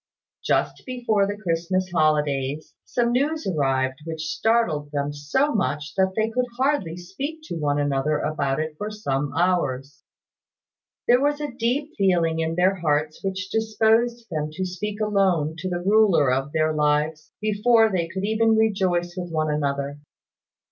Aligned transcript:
Just 0.43 0.81
before 0.87 1.27
the 1.27 1.37
Christmas 1.37 1.91
holidays, 1.91 2.73
some 2.85 3.11
news 3.11 3.45
arrived 3.45 3.99
which 4.03 4.31
startled 4.33 4.89
them 4.89 5.13
so 5.13 5.53
much 5.53 5.93
that 5.93 6.13
they 6.15 6.31
could 6.31 6.47
hardly 6.57 6.97
speak 6.97 7.41
to 7.43 7.55
one 7.59 7.77
another 7.77 8.17
about 8.17 8.59
it 8.59 8.73
for 8.79 8.89
some 8.89 9.31
hours. 9.37 10.01
There 11.07 11.21
was 11.21 11.39
a 11.39 11.51
deep 11.53 11.93
feeling 11.99 12.39
in 12.39 12.55
their 12.55 12.77
hearts 12.77 13.23
which 13.23 13.51
disposed 13.51 14.25
them 14.31 14.49
to 14.53 14.65
speak 14.65 14.99
alone 14.99 15.53
to 15.59 15.69
the 15.69 15.83
Ruler 15.83 16.31
of 16.33 16.51
their 16.51 16.73
lives, 16.73 17.31
before 17.39 17.91
they 17.91 18.07
could 18.07 18.25
even 18.25 18.55
rejoice 18.57 19.13
with 19.15 19.29
one 19.31 19.53
another. 19.53 19.99